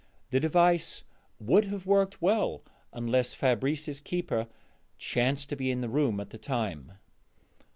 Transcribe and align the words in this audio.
The 0.31 0.39
device 0.39 1.03
would 1.39 1.65
have 1.65 1.85
worked 1.85 2.23
well 2.23 2.63
unless 2.91 3.35
Fabrice's 3.35 3.99
keeper 3.99 4.47
chanced 4.97 5.49
to 5.49 5.55
be 5.55 5.69
in 5.69 5.81
the 5.81 5.89
room 5.89 6.19
at 6.19 6.31
the 6.31 6.39
time. 6.39 6.93